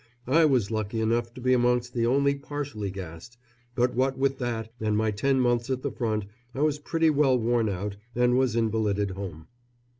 I 0.25 0.45
was 0.45 0.71
lucky 0.71 0.99
enough 0.99 1.31
to 1.35 1.41
be 1.41 1.53
amongst 1.53 1.93
the 1.93 2.07
only 2.07 2.33
partially 2.33 2.89
gassed, 2.89 3.37
but 3.75 3.93
what 3.93 4.17
with 4.17 4.39
that 4.39 4.73
and 4.79 4.97
my 4.97 5.11
ten 5.11 5.39
months 5.39 5.69
at 5.69 5.83
the 5.83 5.91
front 5.91 6.25
I 6.55 6.61
was 6.63 6.79
pretty 6.79 7.11
well 7.11 7.37
worn 7.37 7.69
out 7.69 7.97
and 8.15 8.35
was 8.35 8.55
invalided 8.55 9.11
home. 9.11 9.45